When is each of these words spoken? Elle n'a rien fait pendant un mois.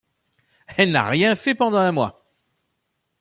Elle 0.77 0.89
n'a 0.93 1.05
rien 1.07 1.35
fait 1.35 1.53
pendant 1.53 1.77
un 1.77 1.91
mois. 1.91 2.25